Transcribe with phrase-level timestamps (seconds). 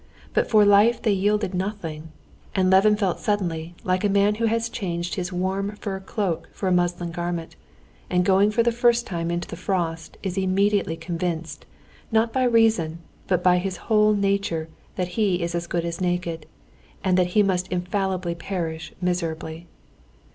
[0.33, 2.11] But for life they yielded nothing,
[2.55, 6.67] and Levin felt suddenly like a man who has changed his warm fur cloak for
[6.67, 7.55] a muslin garment,
[8.09, 11.67] and going for the first time into the frost is immediately convinced,
[12.11, 16.47] not by reason, but by his whole nature that he is as good as naked,
[17.03, 19.67] and that he must infallibly perish miserably.